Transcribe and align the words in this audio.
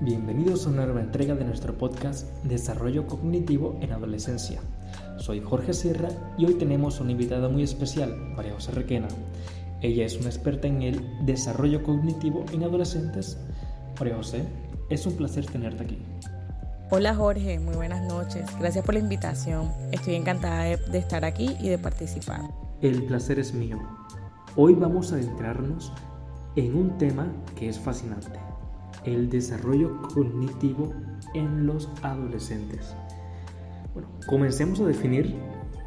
Bienvenidos 0.00 0.66
a 0.66 0.70
una 0.70 0.84
nueva 0.84 1.00
entrega 1.00 1.34
de 1.34 1.44
nuestro 1.44 1.78
podcast 1.78 2.28
Desarrollo 2.44 3.06
Cognitivo 3.06 3.78
en 3.80 3.92
Adolescencia. 3.92 4.60
Soy 5.18 5.40
Jorge 5.40 5.72
Sierra 5.72 6.08
y 6.36 6.46
hoy 6.46 6.54
tenemos 6.54 7.00
una 7.00 7.12
invitada 7.12 7.48
muy 7.48 7.62
especial, 7.62 8.16
María 8.36 8.54
José 8.54 8.72
Requena. 8.72 9.08
Ella 9.80 10.04
es 10.04 10.16
una 10.16 10.26
experta 10.28 10.66
en 10.66 10.82
el 10.82 11.24
desarrollo 11.24 11.82
cognitivo 11.82 12.44
en 12.52 12.64
adolescentes. 12.64 13.38
María 13.98 14.16
José, 14.16 14.44
es 14.90 15.06
un 15.06 15.16
placer 15.16 15.46
tenerte 15.46 15.84
aquí. 15.84 15.98
Hola 16.90 17.14
Jorge, 17.14 17.58
muy 17.58 17.74
buenas 17.74 18.06
noches. 18.06 18.44
Gracias 18.58 18.84
por 18.84 18.94
la 18.94 19.00
invitación. 19.00 19.70
Estoy 19.92 20.14
encantada 20.14 20.64
de, 20.64 20.98
estar 20.98 21.24
aquí 21.24 21.56
y 21.60 21.68
de 21.68 21.78
participar. 21.78 22.42
El 22.80 23.04
placer 23.04 23.38
es 23.38 23.54
mío. 23.54 23.78
Hoy 24.56 24.74
vamos 24.74 25.12
a 25.12 25.16
adentrarnos 25.16 25.92
en 26.56 26.74
un 26.74 26.98
tema 26.98 27.32
que 27.54 27.68
es 27.68 27.78
fascinante 27.78 28.38
el 29.04 29.30
desarrollo 29.30 30.02
cognitivo 30.02 30.92
en 31.34 31.66
los 31.66 31.88
adolescentes. 32.02 32.94
Bueno, 33.94 34.08
comencemos 34.26 34.80
a 34.80 34.84
definir 34.84 35.36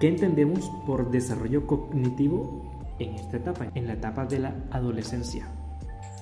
qué 0.00 0.08
entendemos 0.08 0.70
por 0.86 1.10
desarrollo 1.10 1.66
cognitivo 1.66 2.84
en 2.98 3.14
esta 3.14 3.36
etapa, 3.36 3.66
en 3.74 3.86
la 3.86 3.94
etapa 3.94 4.26
de 4.26 4.40
la 4.40 4.54
adolescencia. 4.70 5.46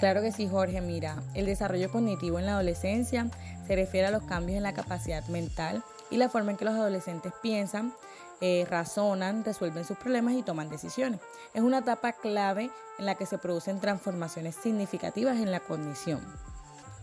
Claro 0.00 0.20
que 0.20 0.32
sí, 0.32 0.48
Jorge. 0.48 0.80
Mira, 0.80 1.22
el 1.34 1.46
desarrollo 1.46 1.90
cognitivo 1.90 2.38
en 2.38 2.46
la 2.46 2.54
adolescencia 2.54 3.28
se 3.66 3.76
refiere 3.76 4.08
a 4.08 4.10
los 4.10 4.24
cambios 4.24 4.56
en 4.56 4.64
la 4.64 4.74
capacidad 4.74 5.26
mental 5.28 5.82
y 6.12 6.18
la 6.18 6.28
forma 6.28 6.50
en 6.50 6.58
que 6.58 6.64
los 6.66 6.74
adolescentes 6.74 7.32
piensan, 7.42 7.92
eh, 8.40 8.66
razonan, 8.68 9.44
resuelven 9.44 9.84
sus 9.84 9.96
problemas 9.96 10.34
y 10.34 10.42
toman 10.42 10.68
decisiones. 10.68 11.20
Es 11.54 11.62
una 11.62 11.78
etapa 11.78 12.12
clave 12.12 12.70
en 12.98 13.06
la 13.06 13.14
que 13.14 13.24
se 13.24 13.38
producen 13.38 13.80
transformaciones 13.80 14.54
significativas 14.56 15.38
en 15.38 15.50
la 15.50 15.60
cognición. 15.60 16.20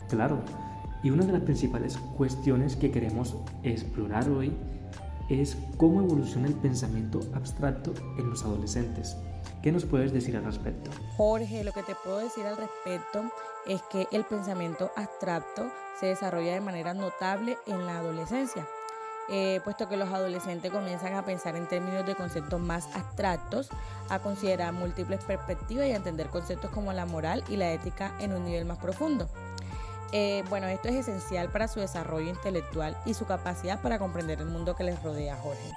Claro, 0.09 0.41
y 1.01 1.09
una 1.09 1.25
de 1.25 1.33
las 1.33 1.41
principales 1.41 1.97
cuestiones 2.17 2.75
que 2.75 2.91
queremos 2.91 3.35
explorar 3.63 4.29
hoy 4.29 4.55
es 5.29 5.57
cómo 5.77 6.01
evoluciona 6.01 6.47
el 6.47 6.55
pensamiento 6.55 7.19
abstracto 7.33 7.93
en 8.17 8.29
los 8.29 8.43
adolescentes. 8.43 9.17
¿Qué 9.63 9.71
nos 9.71 9.85
puedes 9.85 10.13
decir 10.13 10.37
al 10.37 10.45
respecto? 10.45 10.91
Jorge, 11.17 11.63
lo 11.63 11.71
que 11.71 11.83
te 11.83 11.95
puedo 11.95 12.19
decir 12.19 12.45
al 12.45 12.57
respecto 12.57 13.23
es 13.65 13.81
que 13.91 14.07
el 14.11 14.23
pensamiento 14.23 14.91
abstracto 14.95 15.71
se 15.99 16.07
desarrolla 16.07 16.53
de 16.53 16.61
manera 16.61 16.93
notable 16.93 17.57
en 17.65 17.85
la 17.85 17.97
adolescencia, 17.97 18.67
eh, 19.31 19.61
puesto 19.63 19.87
que 19.87 19.97
los 19.97 20.09
adolescentes 20.09 20.71
comienzan 20.71 21.13
a 21.13 21.23
pensar 21.23 21.55
en 21.55 21.67
términos 21.67 22.05
de 22.05 22.15
conceptos 22.15 22.59
más 22.59 22.87
abstractos, 22.95 23.69
a 24.09 24.19
considerar 24.19 24.73
múltiples 24.73 25.23
perspectivas 25.23 25.85
y 25.87 25.91
a 25.91 25.95
entender 25.95 26.29
conceptos 26.29 26.71
como 26.71 26.93
la 26.93 27.05
moral 27.05 27.43
y 27.47 27.57
la 27.57 27.71
ética 27.71 28.13
en 28.19 28.33
un 28.33 28.43
nivel 28.43 28.65
más 28.65 28.79
profundo. 28.79 29.27
Eh, 30.11 30.43
bueno, 30.49 30.67
esto 30.67 30.87
es 30.87 30.95
esencial 30.95 31.49
para 31.49 31.67
su 31.67 31.79
desarrollo 31.79 32.29
intelectual 32.29 32.97
y 33.05 33.13
su 33.13 33.25
capacidad 33.25 33.79
para 33.81 33.99
comprender 33.99 34.39
el 34.39 34.47
mundo 34.47 34.75
que 34.75 34.83
les 34.83 35.01
rodea, 35.03 35.37
Jorge. 35.37 35.71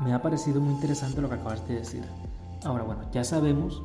Me 0.00 0.12
ha 0.12 0.20
parecido 0.20 0.60
muy 0.60 0.74
interesante 0.74 1.20
lo 1.20 1.28
que 1.28 1.36
acabas 1.36 1.66
de 1.68 1.74
decir. 1.76 2.04
Ahora, 2.64 2.82
bueno, 2.82 3.02
ya 3.12 3.22
sabemos 3.22 3.82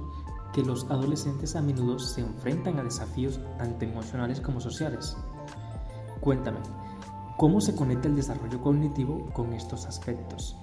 que 0.54 0.64
los 0.64 0.86
adolescentes 0.86 1.56
a 1.56 1.62
menudo 1.62 2.00
se 2.00 2.22
enfrentan 2.22 2.80
a 2.80 2.84
desafíos 2.84 3.40
tanto 3.58 3.86
emocionales 3.86 4.42
como 4.42 4.60
sociales. 4.62 5.16
Cuéntame, 6.22 6.60
¿cómo 7.38 7.62
se 7.62 7.76
conecta 7.76 8.08
el 8.08 8.16
desarrollo 8.16 8.62
cognitivo 8.62 9.30
con 9.34 9.54
estos 9.54 9.86
aspectos? 9.86 10.56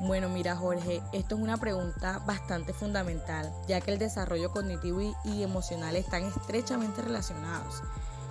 Bueno, 0.00 0.28
mira 0.28 0.56
Jorge, 0.56 1.02
esto 1.12 1.36
es 1.36 1.40
una 1.40 1.56
pregunta 1.56 2.20
bastante 2.26 2.72
fundamental, 2.72 3.52
ya 3.68 3.80
que 3.80 3.92
el 3.92 3.98
desarrollo 3.98 4.50
cognitivo 4.50 5.00
y, 5.24 5.42
emocional 5.42 5.96
están 5.96 6.24
estrechamente 6.24 7.00
relacionados. 7.00 7.82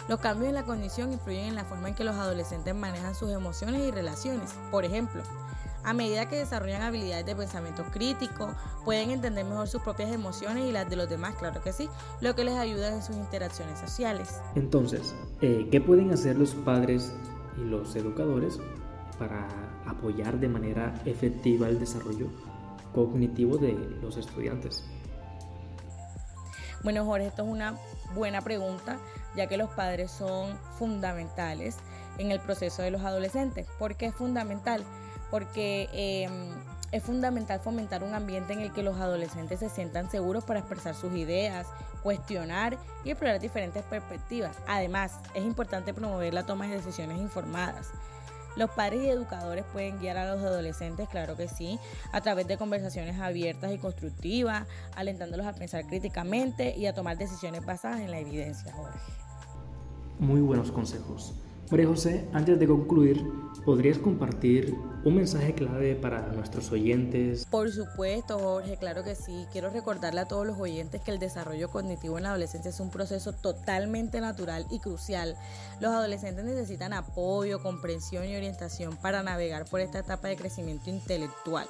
Los 0.10 0.20
cambios 0.20 0.50
en 0.50 0.56
la 0.56 0.64
cognición 0.64 1.14
influyen 1.14 1.46
en 1.46 1.56
la 1.56 1.64
forma 1.64 1.88
en 1.88 1.96
que 1.96 2.04
los 2.04 2.18
adolescentes 2.18 2.76
manejan 2.76 3.16
sus 3.16 3.32
emociones 3.32 3.82
y 3.82 3.92
relaciones. 3.92 4.54
Por 4.70 4.84
ejemplo, 4.84 5.24
a 5.84 5.94
medida 5.94 6.28
que 6.28 6.38
desarrollan 6.38 6.82
habilidades 6.82 7.26
de 7.26 7.36
pensamiento 7.36 7.84
crítico, 7.92 8.56
pueden 8.86 9.12
entender 9.12 9.46
mejor 9.46 9.68
sus 9.68 9.82
propias 9.82 10.12
emociones 10.12 10.66
y 10.66 10.72
las 10.72 10.90
de 10.90 10.96
los 10.96 11.10
demás, 11.10 11.36
claro 11.36 11.62
que 11.62 11.74
sí, 11.74 11.90
lo 12.22 12.36
que 12.36 12.44
les 12.44 12.56
ayuda 12.56 12.94
en 12.94 13.04
sus 13.04 13.16
interacciones 13.16 13.80
sociales. 13.80 14.40
Entonces, 14.56 15.14
eh, 15.42 15.68
¿qué 15.72 15.82
pueden 15.82 16.12
hacer 16.12 16.38
los 16.38 16.56
padres 16.56 17.14
y 17.58 17.62
los 17.62 17.96
educadores 17.96 18.60
para 19.20 19.48
apoyar 19.86 20.40
de 20.40 20.48
manera 20.48 20.94
efectiva 21.06 21.68
el 21.68 21.80
desarrollo 21.80 22.28
cognitivo 22.94 23.58
de 23.58 23.74
los 24.02 24.18
estudiantes? 24.18 24.84
Bueno, 26.84 27.06
Jorge, 27.06 27.28
esto 27.28 27.44
es 27.44 27.50
una 27.50 27.76
buena 28.14 28.42
pregunta, 28.42 28.98
ya 29.36 29.48
que 29.48 29.58
los 29.58 29.70
padres 29.70 30.12
son 30.12 30.58
fundamentales 30.78 31.78
en 32.18 32.32
el 32.32 32.40
proceso 32.40 32.82
de 32.82 32.92
los 32.92 33.02
adolescentes. 33.02 33.68
¿Por 33.80 33.96
qué 33.96 34.08
es 34.08 34.16
fundamental? 34.16 34.84
Porque 35.34 35.90
em, 35.94 36.32
es 36.92 37.02
fundamental 37.02 37.60
fomentar 37.60 38.04
un 38.04 38.14
ambiente 38.14 38.54
en 38.54 38.60
el 38.60 38.72
que 38.72 38.84
los 38.84 39.00
adolescentes 39.00 39.62
se 39.62 39.68
sientan 39.68 40.12
seguros 40.12 40.44
para 40.44 40.60
expresar 40.60 40.94
sus 40.94 41.12
ideas, 41.16 41.66
cuestionar 42.04 42.78
y 43.04 43.10
explorar 43.10 43.40
diferentes 43.40 43.82
perspectivas. 43.82 44.56
Además, 44.68 45.14
es 45.34 45.44
importante 45.44 45.92
promover 45.92 46.36
la 46.36 46.46
toma 46.46 46.68
de 46.68 46.76
decisiones 46.76 47.18
informadas. 47.18 47.90
Los 48.56 48.70
padres 48.70 49.06
y 49.06 49.10
educadores 49.10 49.66
pueden 49.74 49.98
guiar 49.98 50.18
a 50.18 50.36
los 50.36 50.44
adolescentes, 50.44 51.10
claro 51.10 51.36
que 51.36 51.48
sí, 51.48 51.80
a 52.12 52.22
través 52.22 52.48
de 52.48 52.60
conversaciones 52.60 53.20
abiertas 53.20 53.72
y 53.72 53.80
constructivas, 53.80 54.68
alentándolos 54.96 55.48
a 55.48 55.54
pensar 55.54 55.88
críticamente 55.88 56.78
y 56.78 56.86
a 56.86 56.94
tomar 56.94 57.18
decisiones 57.18 57.66
basadas 57.66 58.02
en 58.02 58.12
la 58.12 58.20
evidencia, 58.20 58.72
Jorge. 58.72 59.00
Muy 60.20 60.42
buenos 60.42 60.72
consejos. 60.72 61.34
María 61.72 61.88
José, 61.88 62.28
antes 62.34 62.60
de 62.60 62.68
concluir, 62.68 63.26
¿podrías 63.66 63.98
compartir 63.98 64.76
un 65.06 65.16
mensaje 65.16 65.56
clave 65.56 65.96
para 65.96 66.28
nuestros 66.28 66.72
oyentes? 66.72 67.48
Por 67.50 67.72
supuesto, 67.72 68.38
Jorge, 68.38 68.78
claro 68.78 69.04
que 69.04 69.16
sí. 69.16 69.48
Quiero 69.52 69.70
recordarle 69.70 70.22
a 70.22 70.28
todos 70.28 70.46
los 70.46 70.60
oyentes 70.60 71.02
que 71.02 71.12
el 71.12 71.20
desarrollo 71.20 71.70
cognitivo 71.70 72.18
en 72.18 72.24
la 72.24 72.30
adolescencia 72.30 72.70
es 72.70 72.80
un 72.80 72.90
proceso 72.90 73.34
totalmente 73.34 74.22
natural 74.22 74.68
y 74.70 74.80
crucial. 74.80 75.36
Los 75.80 75.92
adolescentes 75.92 76.46
necesitan 76.46 76.94
apoyo, 76.94 77.62
comprensión 77.64 78.26
y 78.26 78.36
orientación 78.36 78.96
para 78.98 79.24
navegar 79.24 79.66
por 79.66 79.80
esta 79.80 80.00
etapa 80.00 80.28
de 80.28 80.36
crecimiento 80.36 80.90
intelectual. 80.90 81.68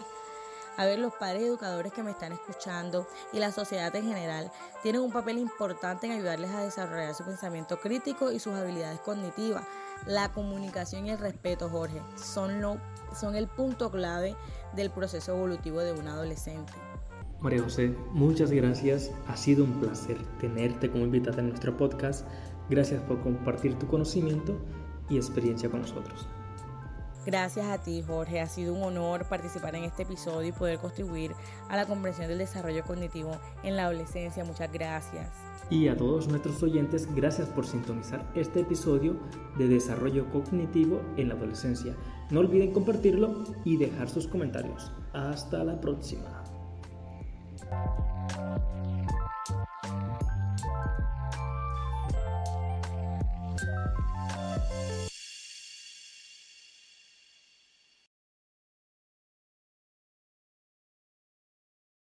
A 0.75 0.85
ver, 0.85 0.97
los 0.97 1.13
padres 1.13 1.43
educadores 1.43 1.93
que 1.93 2.01
me 2.01 2.11
están 2.11 2.33
escuchando 2.33 3.07
y 3.31 3.37
la 3.37 3.51
sociedad 3.51 3.95
en 3.95 4.07
general 4.07 4.51
tienen 4.81 5.01
un 5.01 5.11
papel 5.11 5.37
importante 5.37 6.07
en 6.07 6.13
ayudarles 6.13 6.49
a 6.49 6.63
desarrollar 6.63 7.13
su 7.13 7.23
pensamiento 7.23 7.79
crítico 7.79 8.31
y 8.31 8.39
sus 8.39 8.55
habilidades 8.55 8.99
cognitivas. 9.01 9.63
La 10.07 10.31
comunicación 10.31 11.07
y 11.07 11.11
el 11.11 11.19
respeto, 11.19 11.69
Jorge, 11.69 12.01
son, 12.15 12.61
lo, 12.61 12.77
son 13.15 13.35
el 13.35 13.47
punto 13.47 13.91
clave 13.91 14.35
del 14.75 14.89
proceso 14.89 15.35
evolutivo 15.35 15.79
de 15.79 15.93
un 15.93 16.07
adolescente. 16.07 16.73
María 17.39 17.61
José, 17.61 17.95
muchas 18.11 18.51
gracias. 18.51 19.11
Ha 19.27 19.35
sido 19.35 19.65
un 19.65 19.79
placer 19.79 20.17
tenerte 20.39 20.89
como 20.89 21.03
invitada 21.03 21.39
en 21.39 21.49
nuestro 21.49 21.75
podcast. 21.75 22.25
Gracias 22.69 23.01
por 23.01 23.21
compartir 23.21 23.77
tu 23.77 23.87
conocimiento 23.87 24.57
y 25.09 25.17
experiencia 25.17 25.69
con 25.69 25.81
nosotros. 25.81 26.27
Gracias 27.25 27.65
a 27.67 27.77
ti, 27.77 28.03
Jorge. 28.05 28.41
Ha 28.41 28.47
sido 28.47 28.73
un 28.73 28.83
honor 28.83 29.25
participar 29.25 29.75
en 29.75 29.85
este 29.85 30.03
episodio 30.03 30.49
y 30.49 30.51
poder 30.51 30.77
contribuir 30.79 31.31
a 31.69 31.77
la 31.77 31.85
comprensión 31.85 32.27
del 32.27 32.39
desarrollo 32.39 32.83
cognitivo 32.83 33.31
en 33.63 33.77
la 33.77 33.83
adolescencia. 33.83 34.43
Muchas 34.43 34.71
gracias. 34.71 35.29
Y 35.69 35.87
a 35.87 35.95
todos 35.95 36.27
nuestros 36.27 36.61
oyentes, 36.61 37.07
gracias 37.15 37.47
por 37.47 37.65
sintonizar 37.65 38.29
este 38.35 38.61
episodio 38.61 39.15
de 39.57 39.67
Desarrollo 39.67 40.29
Cognitivo 40.29 41.01
en 41.15 41.29
la 41.29 41.35
Adolescencia. 41.35 41.95
No 42.29 42.41
olviden 42.41 42.73
compartirlo 42.73 43.43
y 43.63 43.77
dejar 43.77 44.09
sus 44.09 44.27
comentarios. 44.27 44.91
Hasta 45.13 45.63
la 45.63 45.79
próxima. 45.79 46.43